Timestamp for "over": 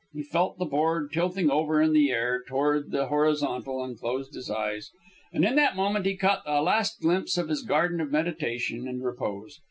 1.51-1.79